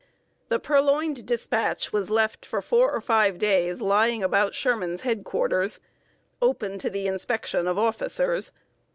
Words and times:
The 0.49 0.57
purloined 0.57 1.27
dispatch 1.27 1.93
was 1.93 2.09
left 2.09 2.43
for 2.43 2.59
four 2.59 2.91
or 2.91 3.01
five 3.01 3.37
days 3.37 3.81
lying 3.81 4.23
about 4.23 4.55
Sherman's 4.55 5.01
head 5.01 5.23
quarters, 5.23 5.79
open 6.41 6.79
to 6.79 6.89
the 6.89 7.05
inspection 7.05 7.67
of 7.67 7.77
officers. 7.77 8.51